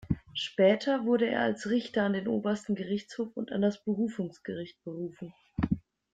Später 0.33 1.05
wurde 1.05 1.27
er 1.27 1.41
als 1.41 1.69
Richter 1.69 2.01
an 2.01 2.13
den 2.13 2.27
Obersten 2.27 2.73
Gerichtshof 2.73 3.37
und 3.37 3.51
an 3.51 3.61
das 3.61 3.83
Berufungsgericht 3.83 4.83
berufen. 4.83 5.31